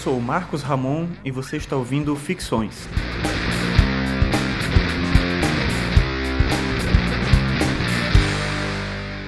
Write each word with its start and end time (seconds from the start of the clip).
sou 0.00 0.18
Marcos 0.18 0.62
Ramon 0.62 1.08
e 1.22 1.30
você 1.30 1.58
está 1.58 1.76
ouvindo 1.76 2.16
Ficções. 2.16 2.88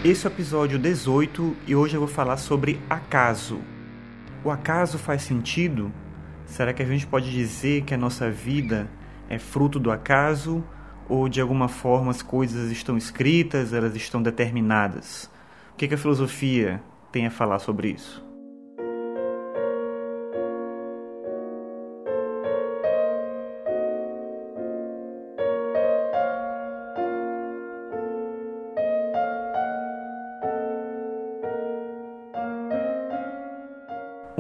Esse 0.03 0.27
é 0.27 0.31
o 0.31 0.33
episódio 0.33 0.79
18 0.79 1.57
e 1.67 1.77
hoje 1.77 1.95
eu 1.95 2.01
vou 2.01 2.09
falar 2.09 2.39
sobre 2.39 2.81
acaso. 2.89 3.61
O 4.43 4.51
acaso 4.51 4.97
faz 4.97 5.21
sentido? 5.21 5.93
Será 6.47 6.73
que 6.73 6.83
a 6.83 6.87
gente 6.87 7.07
pode 7.07 7.31
dizer 7.31 7.83
que 7.83 7.93
a 7.93 7.99
nossa 7.99 8.31
vida 8.31 8.91
é 9.29 9.39
fruto 9.39 9.79
do 9.79 9.91
acaso 9.91 10.65
ou 11.07 11.29
de 11.29 11.39
alguma 11.39 11.69
forma 11.69 12.11
as 12.11 12.23
coisas 12.23 12.71
estão 12.71 12.97
escritas, 12.97 13.75
elas 13.75 13.95
estão 13.95 14.23
determinadas? 14.23 15.31
O 15.75 15.77
que, 15.77 15.93
a 15.93 15.99
filosofia 15.99 16.83
tem 17.13 17.27
a 17.27 17.31
falar 17.31 17.59
sobre 17.59 17.91
isso? 17.91 18.32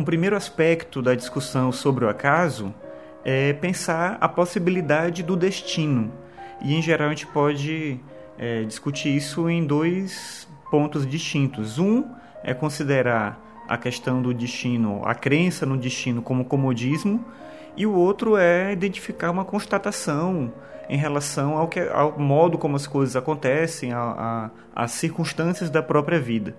Um 0.03 0.05
primeiro 0.05 0.35
aspecto 0.35 1.01
da 1.01 1.15
discussão 1.15 1.71
sobre 1.71 2.05
o 2.05 2.09
acaso 2.09 2.75
é 3.25 3.53
pensar 3.53 4.19
a 4.21 4.29
possibilidade 4.29 5.23
do 5.23 5.37
destino. 5.37 6.11
E, 6.61 6.75
em 6.75 6.83
geral, 6.83 7.07
a 7.07 7.11
gente 7.11 7.29
pode 7.29 8.01
é, 8.37 8.65
discutir 8.65 9.15
isso 9.15 9.49
em 9.49 9.65
dois 9.65 10.49
pontos 10.73 11.07
distintos. 11.07 11.79
Um 11.79 12.05
é 12.43 12.53
considerar 12.53 13.41
a 13.69 13.79
questão 13.79 14.21
do 14.21 14.35
destino, 14.35 15.03
a 15.05 15.15
crença 15.15 15.65
no 15.65 15.77
destino 15.77 16.21
como 16.21 16.47
comodismo, 16.47 17.25
e 17.77 17.87
o 17.87 17.95
outro 17.95 18.37
é 18.37 18.73
identificar 18.73 19.31
uma 19.31 19.45
constatação 19.45 20.53
em 20.89 20.97
relação 20.97 21.57
ao, 21.57 21.69
que, 21.69 21.79
ao 21.79 22.19
modo 22.19 22.59
como 22.59 22.75
as 22.75 22.89
coisas 22.89 23.15
acontecem, 23.15 23.93
às 24.75 24.91
circunstâncias 24.91 25.71
da 25.71 25.81
própria 25.81 26.19
vida. 26.19 26.57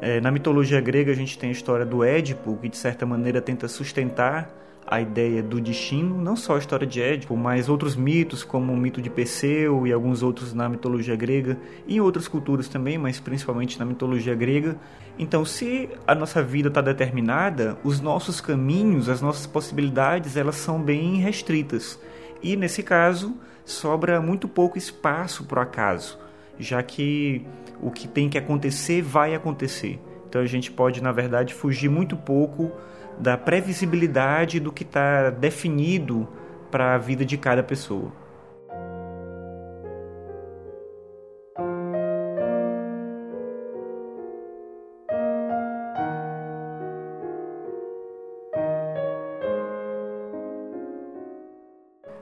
É, 0.00 0.20
na 0.20 0.30
mitologia 0.30 0.80
grega, 0.80 1.12
a 1.12 1.14
gente 1.14 1.38
tem 1.38 1.50
a 1.50 1.52
história 1.52 1.86
do 1.86 2.02
Édipo, 2.02 2.56
que 2.60 2.68
de 2.68 2.76
certa 2.76 3.06
maneira 3.06 3.40
tenta 3.40 3.68
sustentar 3.68 4.50
a 4.86 5.00
ideia 5.00 5.42
do 5.42 5.60
destino, 5.60 6.20
não 6.20 6.36
só 6.36 6.56
a 6.56 6.58
história 6.58 6.86
de 6.86 7.00
Édipo, 7.00 7.36
mas 7.36 7.68
outros 7.68 7.94
mitos, 7.94 8.42
como 8.42 8.72
o 8.72 8.76
mito 8.76 9.00
de 9.00 9.08
Perseu 9.08 9.86
e 9.86 9.92
alguns 9.92 10.22
outros 10.22 10.52
na 10.52 10.68
mitologia 10.68 11.14
grega, 11.14 11.56
e 11.86 11.96
em 11.96 12.00
outras 12.00 12.26
culturas 12.28 12.68
também, 12.68 12.98
mas 12.98 13.20
principalmente 13.20 13.78
na 13.78 13.84
mitologia 13.84 14.34
grega. 14.34 14.76
Então, 15.18 15.44
se 15.44 15.88
a 16.06 16.14
nossa 16.14 16.42
vida 16.42 16.68
está 16.68 16.80
determinada, 16.80 17.78
os 17.84 18.00
nossos 18.00 18.40
caminhos, 18.40 19.08
as 19.08 19.22
nossas 19.22 19.46
possibilidades, 19.46 20.36
elas 20.36 20.56
são 20.56 20.80
bem 20.80 21.16
restritas. 21.16 21.98
E 22.42 22.56
nesse 22.56 22.82
caso, 22.82 23.36
sobra 23.64 24.20
muito 24.20 24.48
pouco 24.48 24.76
espaço 24.76 25.44
para 25.44 25.60
o 25.60 25.62
acaso, 25.62 26.18
já 26.58 26.82
que 26.82 27.46
o 27.80 27.90
que 27.90 28.08
tem 28.08 28.28
que 28.28 28.38
acontecer 28.38 29.02
vai 29.02 29.34
acontecer. 29.34 30.00
Então 30.28 30.40
a 30.40 30.46
gente 30.46 30.70
pode, 30.70 31.02
na 31.02 31.12
verdade, 31.12 31.52
fugir 31.52 31.88
muito 31.88 32.16
pouco 32.16 32.72
da 33.18 33.36
previsibilidade 33.36 34.58
do 34.58 34.72
que 34.72 34.82
está 34.82 35.30
definido 35.30 36.26
para 36.70 36.94
a 36.94 36.98
vida 36.98 37.24
de 37.24 37.36
cada 37.36 37.62
pessoa. 37.62 38.12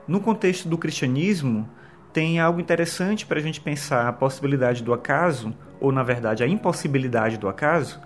No 0.07 0.19
contexto 0.19 0.67
do 0.67 0.77
cristianismo, 0.77 1.69
tem 2.13 2.39
algo 2.39 2.59
interessante 2.59 3.25
para 3.25 3.39
a 3.39 3.41
gente 3.41 3.61
pensar 3.61 4.07
a 4.07 4.13
possibilidade 4.13 4.83
do 4.83 4.93
acaso, 4.93 5.53
ou 5.79 5.91
na 5.91 6.03
verdade 6.03 6.43
a 6.43 6.47
impossibilidade 6.47 7.37
do 7.37 7.47
acaso, 7.47 7.99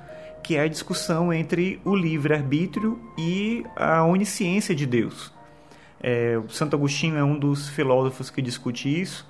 que 0.44 0.56
é 0.56 0.62
a 0.62 0.68
discussão 0.68 1.34
entre 1.34 1.80
o 1.84 1.96
livre-arbítrio 1.96 3.00
e 3.18 3.66
a 3.76 4.04
onisciência 4.06 4.76
de 4.76 4.86
Deus. 4.86 5.34
É, 6.02 6.40
Santo 6.50 6.76
Agostinho 6.76 7.18
é 7.18 7.24
um 7.24 7.38
dos 7.38 7.68
filósofos 7.68 8.30
que 8.30 8.42
discute 8.42 9.02
isso, 9.02 9.28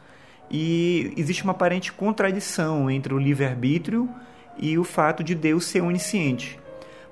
e 0.51 1.13
existe 1.17 1.43
uma 1.43 1.51
aparente 1.51 1.91
contradição 1.91 2.89
entre 2.91 3.13
o 3.13 3.17
livre-arbítrio 3.17 4.09
e 4.57 4.77
o 4.77 4.83
fato 4.83 5.23
de 5.23 5.33
Deus 5.33 5.65
ser 5.65 5.81
onisciente. 5.81 6.59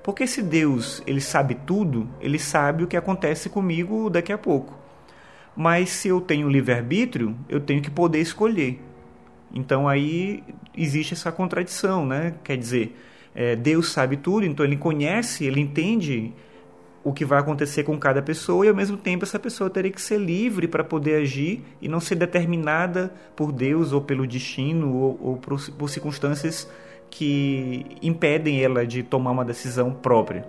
Porque 0.02 0.26
se 0.26 0.42
Deus 0.42 1.02
ele 1.06 1.20
sabe 1.20 1.54
tudo, 1.66 2.08
ele 2.20 2.38
sabe 2.38 2.84
o 2.84 2.86
que 2.86 2.96
acontece 2.96 3.48
comigo 3.48 4.10
daqui 4.10 4.32
a 4.32 4.38
pouco. 4.38 4.83
Mas 5.56 5.90
se 5.90 6.08
eu 6.08 6.20
tenho 6.20 6.48
livre-arbítrio, 6.48 7.36
eu 7.48 7.60
tenho 7.60 7.80
que 7.80 7.90
poder 7.90 8.20
escolher. 8.20 8.80
Então 9.52 9.88
aí 9.88 10.42
existe 10.76 11.14
essa 11.14 11.30
contradição, 11.30 12.04
né? 12.04 12.34
Quer 12.42 12.56
dizer, 12.56 12.96
é, 13.34 13.54
Deus 13.54 13.90
sabe 13.92 14.16
tudo, 14.16 14.44
então 14.44 14.64
ele 14.64 14.76
conhece, 14.76 15.44
ele 15.44 15.60
entende 15.60 16.32
o 17.04 17.12
que 17.12 17.24
vai 17.24 17.38
acontecer 17.38 17.84
com 17.84 17.98
cada 17.98 18.22
pessoa 18.22 18.64
e 18.64 18.68
ao 18.68 18.74
mesmo 18.74 18.96
tempo 18.96 19.24
essa 19.24 19.38
pessoa 19.38 19.68
teria 19.68 19.90
que 19.90 20.00
ser 20.00 20.18
livre 20.18 20.66
para 20.66 20.82
poder 20.82 21.16
agir 21.16 21.62
e 21.80 21.86
não 21.86 22.00
ser 22.00 22.14
determinada 22.14 23.12
por 23.36 23.52
Deus 23.52 23.92
ou 23.92 24.00
pelo 24.00 24.26
destino 24.26 24.94
ou, 24.94 25.18
ou 25.20 25.36
por, 25.36 25.60
por 25.72 25.90
circunstâncias 25.90 26.68
que 27.10 27.84
impedem 28.02 28.62
ela 28.62 28.86
de 28.86 29.02
tomar 29.02 29.32
uma 29.32 29.44
decisão 29.44 29.92
própria. 29.92 30.48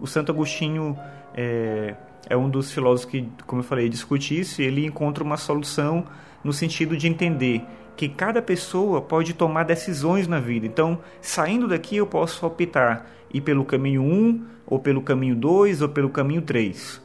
O 0.00 0.06
Santo 0.06 0.32
Agostinho 0.32 0.98
é, 1.34 1.94
é 2.28 2.36
um 2.36 2.48
dos 2.48 2.72
filósofos 2.72 3.10
que, 3.10 3.28
como 3.46 3.60
eu 3.60 3.64
falei, 3.64 3.88
discute 3.88 4.38
isso 4.38 4.60
e 4.60 4.64
ele 4.64 4.84
encontra 4.84 5.24
uma 5.24 5.36
solução 5.36 6.04
no 6.44 6.52
sentido 6.52 6.96
de 6.96 7.08
entender 7.08 7.62
que 7.96 8.08
cada 8.08 8.40
pessoa 8.40 9.00
pode 9.00 9.34
tomar 9.34 9.64
decisões 9.64 10.26
na 10.26 10.40
vida. 10.40 10.66
Então, 10.66 10.98
saindo 11.20 11.68
daqui, 11.68 11.96
eu 11.96 12.06
posso 12.06 12.46
optar 12.46 13.06
ir 13.32 13.40
pelo 13.40 13.64
caminho 13.64 14.02
1, 14.02 14.44
ou 14.66 14.78
pelo 14.78 15.02
caminho 15.02 15.34
2, 15.36 15.82
ou 15.82 15.88
pelo 15.88 16.08
caminho 16.08 16.42
3. 16.42 17.02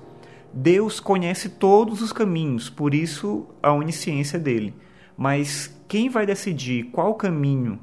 Deus 0.53 0.99
conhece 1.01 1.49
todos 1.49 2.01
os 2.01 2.13
caminhos, 2.13 2.69
por 2.69 2.93
isso 2.93 3.45
a 3.61 3.73
onisciência 3.73 4.39
dele. 4.39 4.73
Mas 5.17 5.75
quem 5.87 6.09
vai 6.09 6.25
decidir 6.25 6.85
qual 6.85 7.15
caminho 7.15 7.79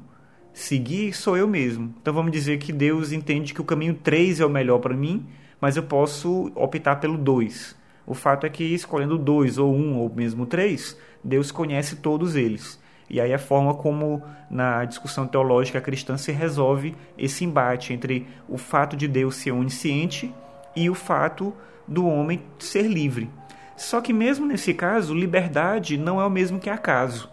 seguir 0.51 1.13
sou 1.13 1.37
eu 1.37 1.47
mesmo. 1.47 1.93
Então 2.01 2.13
vamos 2.13 2.31
dizer 2.31 2.57
que 2.57 2.71
Deus 2.71 3.11
entende 3.11 3.53
que 3.53 3.61
o 3.61 3.65
caminho 3.65 3.93
3 3.93 4.39
é 4.39 4.45
o 4.45 4.49
melhor 4.49 4.79
para 4.79 4.95
mim 4.95 5.25
mas 5.63 5.77
eu 5.77 5.83
posso 5.83 6.51
optar 6.55 6.97
pelo 6.97 7.17
2. 7.17 7.73
O 8.05 8.13
fato 8.13 8.45
é 8.45 8.49
que 8.49 8.65
escolhendo 8.65 9.17
2 9.17 9.57
ou 9.57 9.73
1 9.73 9.77
um, 9.77 9.97
ou 9.97 10.13
mesmo 10.13 10.45
3, 10.45 10.99
Deus 11.23 11.53
conhece 11.53 11.95
todos 11.95 12.35
eles. 12.35 12.77
E 13.09 13.21
aí 13.21 13.33
a 13.33 13.39
forma 13.39 13.73
como 13.73 14.21
na 14.49 14.83
discussão 14.83 15.25
teológica 15.25 15.79
cristã 15.79 16.17
se 16.17 16.33
resolve 16.33 16.97
esse 17.17 17.45
embate 17.45 17.93
entre 17.93 18.27
o 18.45 18.57
fato 18.57 18.97
de 18.97 19.07
Deus 19.07 19.37
ser 19.37 19.51
onisciente 19.51 20.35
e 20.75 20.89
o 20.89 20.93
fato 20.93 21.53
do 21.87 22.05
homem 22.07 22.41
ser 22.59 22.83
livre. 22.85 23.29
Só 23.77 24.01
que 24.01 24.11
mesmo 24.11 24.45
nesse 24.45 24.73
caso, 24.73 25.15
liberdade 25.15 25.97
não 25.97 26.19
é 26.19 26.25
o 26.25 26.29
mesmo 26.29 26.59
que 26.59 26.69
acaso. 26.69 27.31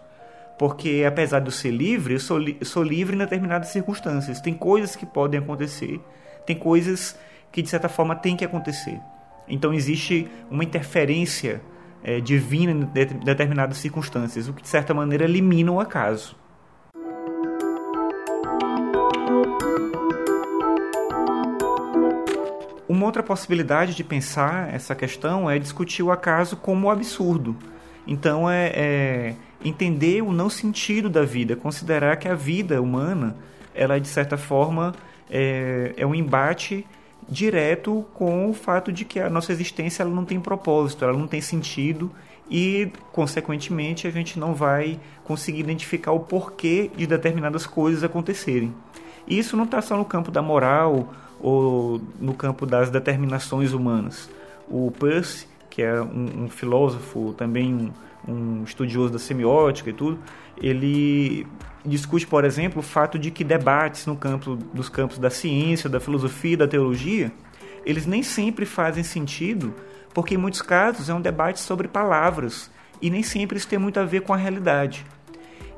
Porque 0.57 1.03
apesar 1.05 1.41
de 1.41 1.47
eu 1.47 1.51
ser 1.51 1.71
livre, 1.71 2.13
eu 2.13 2.19
sou, 2.21 2.37
li 2.37 2.57
sou 2.63 2.81
livre 2.81 3.13
em 3.13 3.19
determinadas 3.19 3.67
circunstâncias. 3.67 4.39
Tem 4.39 4.53
coisas 4.53 4.95
que 4.95 5.05
podem 5.05 5.41
acontecer, 5.41 5.99
tem 6.45 6.55
coisas 6.55 7.19
que 7.51 7.61
de 7.61 7.69
certa 7.69 7.89
forma 7.89 8.15
tem 8.15 8.35
que 8.35 8.45
acontecer. 8.45 8.99
Então 9.47 9.73
existe 9.73 10.27
uma 10.49 10.63
interferência 10.63 11.61
é, 12.03 12.19
divina 12.19 12.71
em 12.71 12.79
determinadas 13.23 13.77
circunstâncias, 13.77 14.47
o 14.47 14.53
que 14.53 14.61
de 14.61 14.67
certa 14.67 14.93
maneira 14.93 15.25
elimina 15.25 15.71
o 15.71 15.79
acaso. 15.79 16.35
Uma 22.87 23.05
outra 23.05 23.23
possibilidade 23.23 23.95
de 23.95 24.03
pensar 24.03 24.73
essa 24.73 24.93
questão 24.93 25.49
é 25.49 25.57
discutir 25.57 26.03
o 26.03 26.11
acaso 26.11 26.57
como 26.57 26.89
absurdo. 26.89 27.55
Então 28.05 28.49
é, 28.49 28.71
é 28.75 29.35
entender 29.63 30.21
o 30.21 30.31
não 30.31 30.49
sentido 30.49 31.09
da 31.09 31.23
vida, 31.23 31.55
considerar 31.55 32.17
que 32.17 32.27
a 32.27 32.35
vida 32.35 32.81
humana, 32.81 33.35
ela 33.73 33.99
de 33.99 34.07
certa 34.07 34.37
forma 34.37 34.93
é, 35.29 35.93
é 35.95 36.05
um 36.05 36.13
embate 36.13 36.85
direto 37.29 38.05
com 38.13 38.49
o 38.49 38.53
fato 38.53 38.91
de 38.91 39.05
que 39.05 39.19
a 39.19 39.29
nossa 39.29 39.51
existência 39.51 40.03
ela 40.03 40.11
não 40.11 40.25
tem 40.25 40.39
propósito, 40.39 41.03
ela 41.05 41.17
não 41.17 41.27
tem 41.27 41.41
sentido 41.41 42.11
e, 42.49 42.91
consequentemente, 43.13 44.07
a 44.07 44.11
gente 44.11 44.37
não 44.37 44.53
vai 44.53 44.99
conseguir 45.23 45.61
identificar 45.61 46.11
o 46.11 46.19
porquê 46.19 46.91
de 46.95 47.07
determinadas 47.07 47.65
coisas 47.65 48.03
acontecerem. 48.03 48.73
E 49.25 49.39
isso 49.39 49.55
não 49.55 49.63
está 49.63 49.81
só 49.81 49.95
no 49.95 50.03
campo 50.03 50.29
da 50.31 50.41
moral 50.41 51.13
ou 51.39 52.01
no 52.19 52.33
campo 52.33 52.65
das 52.65 52.89
determinações 52.89 53.71
humanas. 53.71 54.29
O 54.69 54.91
Peirce, 54.91 55.47
que 55.69 55.81
é 55.81 56.01
um, 56.01 56.43
um 56.43 56.49
filósofo, 56.49 57.33
também 57.37 57.73
um, 57.73 57.91
um 58.27 58.63
estudioso 58.63 59.13
da 59.13 59.19
semiótica 59.19 59.89
e 59.89 59.93
tudo, 59.93 60.19
ele 60.57 61.47
discute, 61.85 62.27
por 62.27 62.45
exemplo, 62.45 62.79
o 62.79 62.83
fato 62.83 63.17
de 63.17 63.31
que 63.31 63.43
debates 63.43 64.05
no 64.05 64.15
campo 64.15 64.55
dos 64.55 64.89
campos 64.89 65.17
da 65.17 65.29
ciência, 65.29 65.89
da 65.89 65.99
filosofia 65.99 66.57
da 66.57 66.67
teologia, 66.67 67.31
eles 67.85 68.05
nem 68.05 68.21
sempre 68.21 68.65
fazem 68.65 69.03
sentido, 69.03 69.73
porque 70.13 70.35
em 70.35 70.37
muitos 70.37 70.61
casos 70.61 71.09
é 71.09 71.13
um 71.13 71.21
debate 71.21 71.59
sobre 71.59 71.87
palavras 71.87 72.69
e 73.01 73.09
nem 73.09 73.23
sempre 73.23 73.57
isso 73.57 73.67
tem 73.67 73.79
muito 73.79 73.99
a 73.99 74.03
ver 74.05 74.21
com 74.21 74.33
a 74.33 74.37
realidade. 74.37 75.05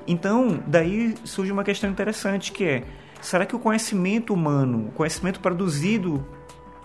Então, 0.05 0.61
daí 0.67 1.15
surge 1.23 1.51
uma 1.51 1.63
questão 1.63 1.89
interessante 1.89 2.51
que 2.51 2.65
é: 2.65 2.83
será 3.21 3.45
que 3.45 3.55
o 3.55 3.59
conhecimento 3.59 4.33
humano, 4.33 4.89
o 4.89 4.91
conhecimento 4.91 5.39
produzido 5.39 6.25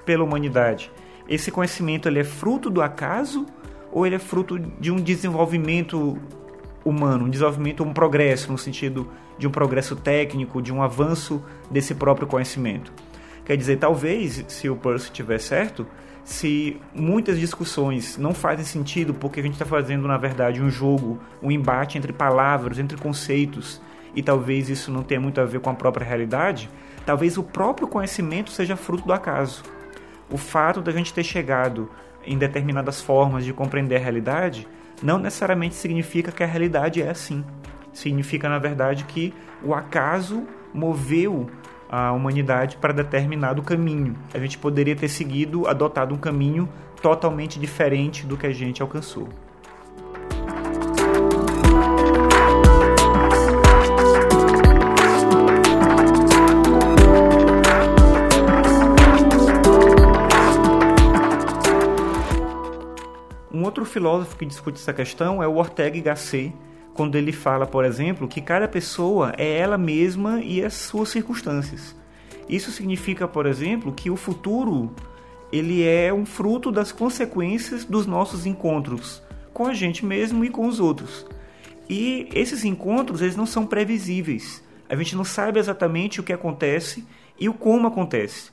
pela 0.06 0.22
humanidade, 0.22 0.92
esse 1.28 1.50
conhecimento 1.50 2.08
ele 2.08 2.20
é 2.20 2.24
fruto 2.24 2.70
do 2.70 2.80
acaso 2.80 3.44
ou 3.90 4.06
ele 4.06 4.16
é 4.16 4.18
fruto 4.18 4.58
de 4.58 4.90
um 4.90 4.96
desenvolvimento 4.96 6.18
humano, 6.84 7.26
um 7.26 7.30
desenvolvimento, 7.30 7.82
um 7.82 7.92
progresso 7.92 8.50
no 8.50 8.58
sentido 8.58 9.08
de 9.38 9.46
um 9.46 9.50
progresso 9.50 9.96
técnico, 9.96 10.60
de 10.60 10.72
um 10.72 10.82
avanço 10.82 11.42
desse 11.70 11.94
próprio 11.94 12.26
conhecimento? 12.26 12.92
Quer 13.44 13.56
dizer, 13.56 13.78
talvez, 13.78 14.44
se 14.48 14.68
o 14.68 14.76
Percy 14.76 15.06
estiver 15.06 15.38
certo, 15.38 15.86
se 16.22 16.78
muitas 16.94 17.40
discussões 17.40 18.18
não 18.18 18.34
fazem 18.34 18.64
sentido 18.64 19.14
porque 19.14 19.40
a 19.40 19.42
gente 19.42 19.54
está 19.54 19.64
fazendo, 19.64 20.06
na 20.06 20.18
verdade, 20.18 20.62
um 20.62 20.68
jogo, 20.68 21.18
um 21.42 21.50
embate 21.50 21.96
entre 21.96 22.12
palavras, 22.12 22.78
entre 22.78 22.98
conceitos, 22.98 23.80
e 24.14 24.22
talvez 24.22 24.68
isso 24.68 24.90
não 24.90 25.02
tenha 25.02 25.20
muito 25.20 25.40
a 25.40 25.46
ver 25.46 25.60
com 25.60 25.70
a 25.70 25.74
própria 25.74 26.04
realidade, 26.04 26.68
talvez 27.06 27.38
o 27.38 27.42
próprio 27.42 27.88
conhecimento 27.88 28.50
seja 28.50 28.76
fruto 28.76 29.06
do 29.06 29.12
acaso. 29.12 29.62
O 30.30 30.36
fato 30.36 30.82
da 30.82 30.92
gente 30.92 31.14
ter 31.14 31.24
chegado 31.24 31.88
em 32.24 32.36
determinadas 32.36 33.00
formas 33.00 33.44
de 33.44 33.52
compreender 33.52 33.96
a 33.96 34.00
realidade 34.00 34.66
não 35.02 35.18
necessariamente 35.18 35.74
significa 35.74 36.32
que 36.32 36.42
a 36.42 36.46
realidade 36.46 37.02
é 37.02 37.10
assim. 37.10 37.44
Significa, 37.92 38.48
na 38.48 38.58
verdade, 38.58 39.04
que 39.04 39.32
o 39.62 39.74
acaso 39.74 40.46
moveu 40.72 41.48
a 41.88 42.12
humanidade 42.12 42.76
para 42.76 42.92
determinado 42.92 43.62
caminho. 43.62 44.16
A 44.34 44.38
gente 44.38 44.58
poderia 44.58 44.94
ter 44.94 45.08
seguido, 45.08 45.66
adotado 45.66 46.14
um 46.14 46.18
caminho 46.18 46.68
totalmente 47.00 47.58
diferente 47.58 48.26
do 48.26 48.36
que 48.36 48.46
a 48.46 48.52
gente 48.52 48.82
alcançou. 48.82 49.28
Um 63.58 63.64
outro 63.64 63.84
filósofo 63.84 64.36
que 64.36 64.46
discute 64.46 64.80
essa 64.80 64.92
questão 64.92 65.42
é 65.42 65.48
o 65.48 65.56
Ortega 65.56 66.00
Gasset, 66.00 66.54
quando 66.94 67.16
ele 67.16 67.32
fala, 67.32 67.66
por 67.66 67.84
exemplo, 67.84 68.28
que 68.28 68.40
cada 68.40 68.68
pessoa 68.68 69.32
é 69.36 69.58
ela 69.58 69.76
mesma 69.76 70.40
e 70.40 70.64
as 70.64 70.74
suas 70.74 71.08
circunstâncias. 71.08 71.96
Isso 72.48 72.70
significa, 72.70 73.26
por 73.26 73.46
exemplo, 73.46 73.90
que 73.90 74.10
o 74.10 74.16
futuro 74.16 74.94
ele 75.50 75.82
é 75.82 76.14
um 76.14 76.24
fruto 76.24 76.70
das 76.70 76.92
consequências 76.92 77.84
dos 77.84 78.06
nossos 78.06 78.46
encontros 78.46 79.20
com 79.52 79.66
a 79.66 79.74
gente 79.74 80.06
mesmo 80.06 80.44
e 80.44 80.50
com 80.50 80.68
os 80.68 80.78
outros. 80.78 81.26
E 81.90 82.28
esses 82.32 82.64
encontros 82.64 83.22
eles 83.22 83.34
não 83.34 83.44
são 83.44 83.66
previsíveis. 83.66 84.62
A 84.88 84.94
gente 84.94 85.16
não 85.16 85.24
sabe 85.24 85.58
exatamente 85.58 86.20
o 86.20 86.22
que 86.22 86.32
acontece 86.32 87.04
e 87.36 87.48
o 87.48 87.54
como 87.54 87.88
acontece. 87.88 88.52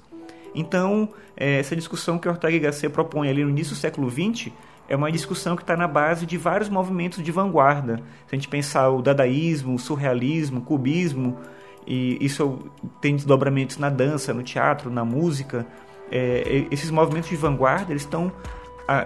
Então, 0.55 1.09
eh, 1.35 1.59
essa 1.59 1.75
discussão 1.75 2.17
que 2.17 2.29
Ortega 2.29 2.55
y 2.55 2.59
Gasset 2.59 2.89
propõe 2.89 3.29
ali 3.29 3.43
no 3.43 3.49
início 3.49 3.75
do 3.75 3.79
século 3.79 4.09
XX 4.09 4.51
é 4.87 4.95
uma 4.95 5.11
discussão 5.11 5.55
que 5.55 5.63
está 5.63 5.75
na 5.75 5.87
base 5.87 6.25
de 6.25 6.37
vários 6.37 6.69
movimentos 6.69 7.21
de 7.21 7.31
vanguarda. 7.31 7.97
Se 8.27 8.33
a 8.33 8.35
gente 8.35 8.47
pensar 8.47 8.89
o 8.89 9.01
dadaísmo, 9.01 9.75
o 9.75 9.79
surrealismo, 9.79 10.59
o 10.59 10.61
cubismo, 10.61 11.37
e 11.85 12.17
isso 12.21 12.59
tem 13.01 13.15
desdobramentos 13.15 13.77
na 13.77 13.89
dança, 13.89 14.33
no 14.33 14.43
teatro, 14.43 14.89
na 14.89 15.03
música. 15.03 15.67
É, 16.11 16.65
esses 16.71 16.89
movimentos 16.89 17.29
de 17.29 17.35
vanguarda 17.35 17.91
eles 17.91 18.03
estão 18.03 18.31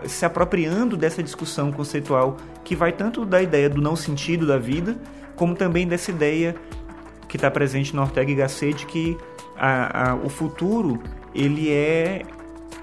se 0.05 0.25
apropriando 0.25 0.97
dessa 0.97 1.23
discussão 1.23 1.71
conceitual 1.71 2.35
que 2.65 2.75
vai 2.75 2.91
tanto 2.91 3.25
da 3.25 3.41
ideia 3.41 3.69
do 3.69 3.81
não 3.81 3.95
sentido 3.95 4.45
da 4.45 4.57
vida, 4.57 4.99
como 5.37 5.55
também 5.55 5.87
dessa 5.87 6.11
ideia 6.11 6.53
que 7.29 7.37
está 7.37 7.49
presente 7.49 7.95
no 7.95 8.01
Ortega 8.01 8.31
y 8.31 8.35
Gasset 8.35 8.73
de 8.73 8.85
que 8.85 9.17
a, 9.59 10.11
a, 10.11 10.15
o 10.15 10.29
futuro 10.29 11.01
ele 11.33 11.71
é 11.71 12.23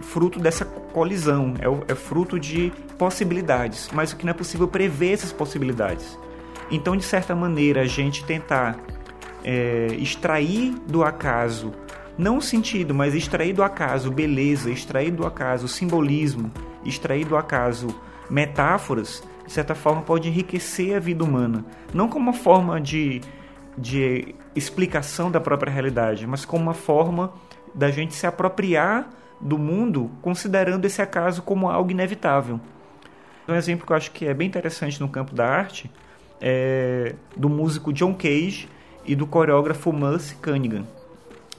fruto 0.03 0.39
dessa 0.39 0.65
colisão, 0.65 1.55
é, 1.59 1.93
é 1.93 1.95
fruto 1.95 2.39
de 2.39 2.73
possibilidades, 2.99 3.89
mas 3.93 4.13
o 4.13 4.17
que 4.17 4.25
não 4.25 4.31
é 4.31 4.35
possível 4.35 4.69
prever 4.69 5.13
essas 5.13 5.33
possibilidades. 5.33 6.19
Então, 6.71 6.97
de 6.97 7.05
certa 7.05 7.35
maneira, 7.35 7.83
a 7.83 7.87
gente 7.87 8.25
tentar 8.25 8.79
é, 9.45 9.89
extrair 9.99 10.75
do 10.87 11.05
acaso, 11.05 11.73
não 12.19 12.39
o 12.39 12.43
sentido, 12.43 12.95
mas 12.95 13.15
extrair 13.15 13.53
do 13.53 13.63
acaso 13.63 14.11
beleza, 14.11 14.71
extrair 14.71 15.11
do 15.11 15.27
acaso 15.27 15.69
simbolismo, 15.69 16.51
extrair 16.85 17.25
do 17.25 17.37
acaso 17.37 17.89
metáforas, 18.29 19.23
de 19.47 19.53
certa 19.53 19.75
forma 19.75 20.03
pode 20.03 20.29
enriquecer 20.29 20.97
a 20.97 21.01
vida 21.01 21.23
humana. 21.23 21.65
Não 21.95 22.09
como 22.09 22.31
uma 22.31 22.33
forma 22.33 22.81
de, 22.81 23.21
de 23.77 24.35
explicação 24.55 25.31
da 25.31 25.41
própria 25.41 25.73
realidade, 25.73 26.27
mas 26.27 26.45
como 26.45 26.63
uma 26.63 26.75
forma 26.75 27.33
da 27.75 27.91
gente 27.91 28.15
se 28.15 28.27
apropriar 28.27 29.11
do 29.41 29.59
mundo 29.59 30.11
considerando 30.23 30.85
esse 30.87 31.03
acaso 31.03 31.43
como 31.43 31.69
algo 31.69 31.91
inevitável. 31.91 32.59
Um 33.47 33.55
exemplo 33.55 33.87
que 33.87 33.93
eu 33.93 33.97
acho 33.97 34.11
que 34.11 34.27
é 34.27 34.35
bem 34.35 34.49
interessante 34.49 35.01
no 35.01 35.09
campo 35.09 35.35
da 35.35 35.47
arte 35.47 35.91
é 36.41 37.15
do 37.37 37.49
músico 37.49 37.93
John 37.93 38.15
Cage 38.15 38.69
e 39.05 39.15
do 39.15 39.27
coreógrafo 39.27 39.93
Merce 39.93 40.35
Cunningham. 40.37 40.87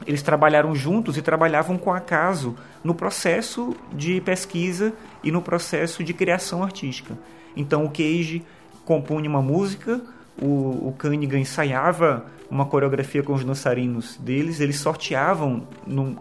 Eles 0.05 0.21
trabalharam 0.21 0.75
juntos 0.75 1.17
e 1.17 1.21
trabalhavam 1.21 1.77
com 1.77 1.91
acaso 1.91 2.55
no 2.83 2.93
processo 2.93 3.75
de 3.91 4.21
pesquisa 4.21 4.93
e 5.23 5.31
no 5.31 5.41
processo 5.41 6.03
de 6.03 6.13
criação 6.13 6.63
artística. 6.63 7.17
Então 7.55 7.85
o 7.85 7.89
Cage 7.89 8.43
compunha 8.85 9.29
uma 9.29 9.41
música, 9.41 10.01
o, 10.41 10.93
o 11.01 11.37
ensaiava 11.37 12.25
uma 12.49 12.65
coreografia 12.65 13.21
com 13.23 13.33
os 13.33 13.43
dançarinos 13.43 14.17
deles, 14.17 14.59
eles 14.59 14.77
sorteavam 14.77 15.67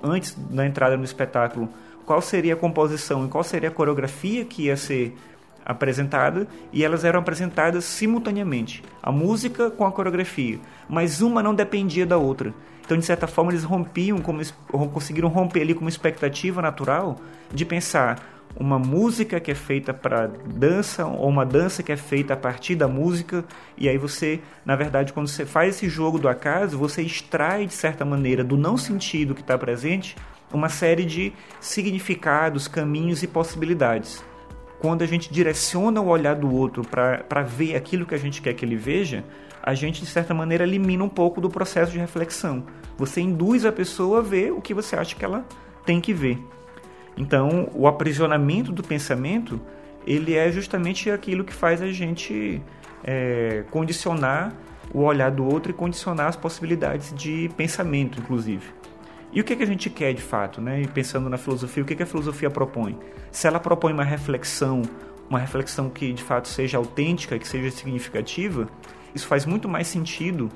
antes 0.03 0.35
da 0.51 0.67
entrada 0.67 0.97
no 0.97 1.05
espetáculo 1.05 1.69
qual 2.05 2.21
seria 2.23 2.55
a 2.55 2.57
composição 2.57 3.27
e 3.27 3.29
qual 3.29 3.45
seria 3.45 3.69
a 3.69 3.73
coreografia 3.73 4.45
que 4.45 4.65
ia 4.65 4.77
ser 4.77 5.17
apresentada 5.65 6.47
e 6.73 6.85
elas 6.85 7.05
eram 7.05 7.19
apresentadas 7.19 7.85
simultaneamente, 7.85 8.83
a 9.03 9.11
música 9.11 9.69
com 9.69 9.85
a 9.85 9.91
coreografia, 9.91 10.61
mas 10.89 11.21
uma 11.21 11.43
não 11.43 11.55
dependia 11.55 12.07
da 12.07 12.17
outra. 12.17 12.55
Então, 12.85 12.97
de 12.97 13.05
certa 13.05 13.27
forma, 13.27 13.51
eles 13.51 13.65
rompiam, 13.65 14.19
como, 14.19 14.41
conseguiram 14.93 15.29
romper 15.29 15.63
ali 15.63 15.75
com 15.75 15.81
uma 15.81 15.91
expectativa 15.91 16.63
natural 16.63 17.19
de 17.53 17.65
pensar 17.65 18.36
uma 18.59 18.79
música 18.79 19.39
que 19.39 19.51
é 19.51 19.55
feita 19.55 19.93
para 19.93 20.27
dança 20.27 21.07
ou 21.07 21.29
uma 21.29 21.45
dança 21.45 21.83
que 21.83 21.93
é 21.93 21.97
feita 21.97 22.35
a 22.35 22.37
partir 22.37 22.75
da 22.75 22.89
música 22.89 23.45
e 23.77 23.89
aí 23.89 23.99
você, 23.99 24.41
na 24.65 24.75
verdade, 24.75 25.13
quando 25.13 25.29
você 25.29 25.45
faz 25.45 25.77
esse 25.77 25.89
jogo 25.89 26.19
do 26.19 26.29
acaso, 26.29 26.79
você 26.79 27.03
extrai 27.03 27.67
de 27.67 27.75
certa 27.75 28.05
maneira 28.05 28.43
do 28.43 28.57
não 28.57 28.77
sentido 28.77 29.35
que 29.35 29.43
está 29.43 29.59
presente 29.59 30.17
uma 30.53 30.69
série 30.69 31.05
de 31.05 31.33
significados, 31.61 32.67
caminhos 32.67 33.23
e 33.23 33.27
possibilidades 33.27 34.25
quando 34.79 35.03
a 35.03 35.07
gente 35.07 35.33
direciona 35.33 36.01
o 36.01 36.09
olhar 36.09 36.37
do 36.37 36.53
outro 36.53 36.83
para 36.85 37.43
ver 37.43 37.77
aquilo 37.77 38.07
que 38.07 38.15
a 38.15 38.19
gente 38.19 38.43
quer 38.43 38.55
que 38.55 38.65
ele 38.65 38.77
veja, 38.77 39.25
a 39.63 39.75
gente, 39.75 40.01
de 40.01 40.07
certa 40.07 40.33
maneira, 40.33 40.65
elimina 40.65 41.03
um 41.03 41.09
pouco 41.09 41.41
do 41.41 41.51
processo 41.51 41.91
de 41.91 41.99
reflexão. 41.99 42.65
Você 42.97 43.21
induz 43.21 43.65
a 43.65 43.73
pessoa 43.73 44.19
a 44.19 44.23
ver 44.23 44.53
o 44.53 44.61
que 44.61 44.73
você 44.73 44.95
acha 44.95 45.17
que 45.17 45.25
ela 45.25 45.45
tem 45.85 46.01
que 46.01 46.13
ver. 46.13 46.39
Então, 47.17 47.69
o 47.75 47.87
aprisionamento 47.87 48.71
do 48.73 48.83
pensamento, 48.83 49.61
ele 50.07 50.35
é 50.35 50.51
justamente 50.53 51.11
aquilo 51.11 51.45
que 51.45 51.53
faz 51.53 51.81
a 51.81 51.91
gente 51.91 52.61
é, 53.03 53.65
condicionar 53.71 54.53
o 54.93 55.03
olhar 55.03 55.31
do 55.31 55.45
outro 55.45 55.71
e 55.71 55.75
condicionar 55.75 56.29
as 56.29 56.37
possibilidades 56.37 57.13
de 57.15 57.51
pensamento, 57.57 58.19
inclusive. 58.21 58.67
E 59.33 59.41
o 59.41 59.45
que, 59.45 59.53
é 59.53 59.57
que 59.57 59.63
a 59.63 59.67
gente 59.67 59.91
quer 59.91 60.15
de 60.15 60.23
fato, 60.23 60.61
né? 60.61 60.83
E 60.83 60.87
pensando 60.87 61.29
na 61.29 61.37
filosofia, 61.37 61.83
o 61.83 61.87
que, 61.87 61.93
é 61.93 61.97
que 61.97 62.03
a 62.03 62.07
filosofia 62.07 62.49
propõe? 62.49 62.99
Se 63.31 63.47
ela 63.47 63.59
propõe 63.59 63.93
uma 63.93 64.05
reflexão, 64.05 64.83
uma 65.29 65.39
reflexão 65.39 65.91
que 65.91 66.13
de 66.13 66.23
fato 66.23 66.49
seja 66.49 66.79
autêntica, 66.79 67.39
que 67.39 67.47
seja 67.47 67.71
significativa, 67.71 68.69
isso 69.15 69.27
faz 69.27 69.45
muito 69.45 69.69
mais 69.69 69.89
sentido 69.89 70.51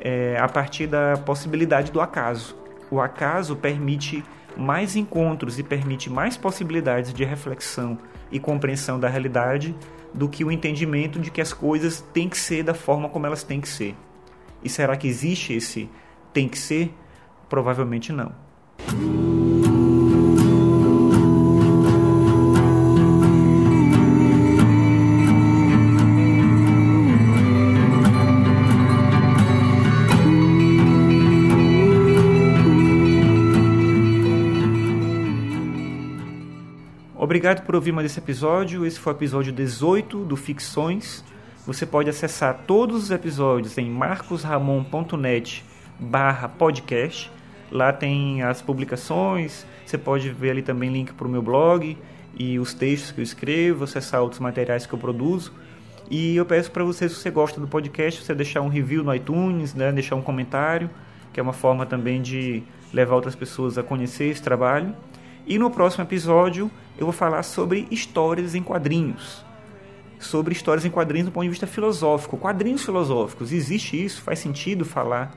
é, 0.00 0.36
a 0.40 0.48
partir 0.48 0.86
da 0.86 1.16
possibilidade 1.18 1.92
do 1.92 2.00
acaso. 2.00 2.56
O 2.90 3.00
acaso 3.00 3.54
permite 3.54 4.24
mais 4.56 4.96
encontros 4.96 5.58
e 5.58 5.62
permite 5.62 6.10
mais 6.10 6.36
possibilidades 6.36 7.12
de 7.12 7.24
reflexão 7.24 7.98
e 8.30 8.38
compreensão 8.38 8.98
da 8.98 9.08
realidade 9.08 9.74
do 10.12 10.28
que 10.28 10.44
o 10.44 10.50
entendimento 10.50 11.18
de 11.18 11.30
que 11.30 11.40
as 11.40 11.52
coisas 11.52 12.00
têm 12.12 12.28
que 12.28 12.38
ser 12.38 12.62
da 12.62 12.74
forma 12.74 13.08
como 13.08 13.26
elas 13.26 13.42
têm 13.42 13.60
que 13.60 13.68
ser. 13.68 13.94
E 14.62 14.68
será 14.68 14.96
que 14.96 15.08
existe 15.08 15.52
esse 15.52 15.90
tem 16.32 16.48
que 16.48 16.58
ser? 16.58 16.94
Provavelmente 17.48 18.12
não. 18.12 18.32
Obrigado 37.24 37.64
por 37.64 37.74
ouvir 37.74 37.90
mais 37.90 38.04
esse 38.04 38.18
episódio. 38.18 38.84
Esse 38.84 39.00
foi 39.00 39.14
o 39.14 39.16
episódio 39.16 39.50
18 39.50 40.26
do 40.26 40.36
Ficções. 40.36 41.24
Você 41.66 41.86
pode 41.86 42.10
acessar 42.10 42.64
todos 42.66 43.04
os 43.04 43.10
episódios 43.10 43.78
em 43.78 43.88
marcosramon.net 43.88 45.64
barra 45.98 46.50
podcast. 46.50 47.32
Lá 47.72 47.94
tem 47.94 48.42
as 48.42 48.60
publicações, 48.60 49.64
você 49.86 49.96
pode 49.96 50.28
ver 50.32 50.50
ali 50.50 50.60
também 50.60 50.92
link 50.92 51.14
para 51.14 51.26
o 51.26 51.30
meu 51.30 51.40
blog 51.40 51.96
e 52.38 52.58
os 52.58 52.74
textos 52.74 53.12
que 53.12 53.20
eu 53.20 53.24
escrevo, 53.24 53.84
acessar 53.84 54.20
outros 54.20 54.38
materiais 54.38 54.84
que 54.84 54.92
eu 54.92 54.98
produzo. 54.98 55.50
E 56.10 56.36
eu 56.36 56.44
peço 56.44 56.70
para 56.70 56.84
você, 56.84 57.08
se 57.08 57.14
você 57.14 57.30
gosta 57.30 57.58
do 57.58 57.66
podcast, 57.66 58.22
você 58.22 58.34
deixar 58.34 58.60
um 58.60 58.68
review 58.68 59.02
no 59.02 59.14
iTunes, 59.14 59.72
né, 59.72 59.90
deixar 59.90 60.14
um 60.14 60.20
comentário, 60.20 60.90
que 61.32 61.40
é 61.40 61.42
uma 61.42 61.54
forma 61.54 61.86
também 61.86 62.20
de 62.20 62.62
levar 62.92 63.14
outras 63.14 63.34
pessoas 63.34 63.78
a 63.78 63.82
conhecer 63.82 64.26
esse 64.26 64.42
trabalho. 64.42 64.94
E 65.46 65.58
no 65.58 65.70
próximo 65.70 66.04
episódio 66.04 66.70
eu 66.96 67.06
vou 67.06 67.12
falar 67.12 67.42
sobre 67.42 67.86
histórias 67.90 68.54
em 68.54 68.62
quadrinhos. 68.62 69.44
Sobre 70.18 70.54
histórias 70.54 70.84
em 70.84 70.90
quadrinhos 70.90 71.26
do 71.26 71.32
ponto 71.32 71.44
de 71.44 71.50
vista 71.50 71.66
filosófico. 71.66 72.36
Quadrinhos 72.36 72.84
filosóficos, 72.84 73.52
existe 73.52 74.02
isso? 74.02 74.22
Faz 74.22 74.38
sentido 74.38 74.84
falar 74.84 75.34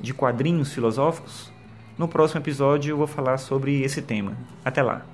de 0.00 0.14
quadrinhos 0.14 0.72
filosóficos? 0.72 1.52
No 1.98 2.08
próximo 2.08 2.40
episódio 2.40 2.92
eu 2.92 2.96
vou 2.96 3.06
falar 3.06 3.36
sobre 3.38 3.82
esse 3.82 4.00
tema. 4.00 4.36
Até 4.64 4.82
lá! 4.82 5.04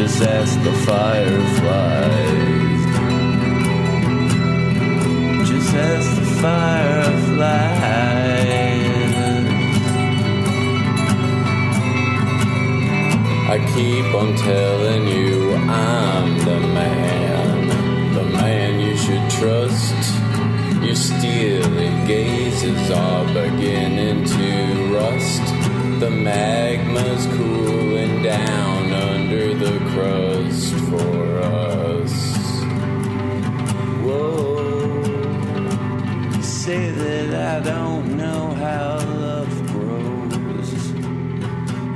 Just 0.00 0.22
ask 0.22 0.62
the 0.62 0.72
fireflies. 0.72 2.29
Ask 5.72 6.16
the 6.16 6.26
fireflies. 6.42 7.30
I 13.48 13.58
keep 13.74 14.14
on 14.14 14.34
telling 14.36 15.06
you 15.06 15.54
I'm 15.54 16.38
the 16.38 16.60
man, 16.60 18.14
the 18.14 18.24
man 18.24 18.80
you 18.80 18.96
should 18.96 19.30
trust. 19.30 19.94
Your 20.82 20.96
steely 20.96 21.90
gazes 22.04 22.90
are 22.90 23.24
beginning 23.26 24.24
to 24.24 24.94
rust. 24.94 25.46
The 26.00 26.10
magma's 26.10 27.26
cooling 27.36 28.22
down 28.24 28.92
under 28.92 29.54
the 29.54 29.78
crust 29.90 30.74
for 30.90 31.38
us. 31.38 32.29
Say 36.70 36.90
that 36.90 37.30
I 37.34 37.68
don't 37.68 38.16
know 38.16 38.54
how 38.54 38.98
love 39.26 39.54
grows. 39.72 40.70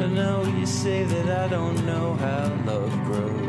I 0.05 0.07
know 0.19 0.43
you 0.59 0.67
say 0.67 1.05
that 1.05 1.29
I 1.43 1.47
don't 1.47 1.87
know 1.87 2.15
how 2.15 2.43
love 2.67 2.93
grows. 3.05 3.44